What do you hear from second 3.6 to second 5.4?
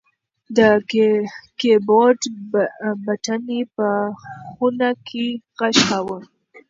په خونه کې